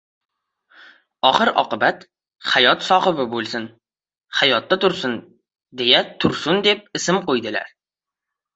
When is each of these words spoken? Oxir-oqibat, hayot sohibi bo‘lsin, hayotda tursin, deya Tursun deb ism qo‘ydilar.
Oxir-oqibat, 1.29 2.01
hayot 2.53 2.87
sohibi 2.87 3.27
bo‘lsin, 3.35 3.69
hayotda 4.41 4.81
tursin, 4.87 5.15
deya 5.83 6.03
Tursun 6.25 6.67
deb 6.73 7.01
ism 7.03 7.25
qo‘ydilar. 7.33 7.73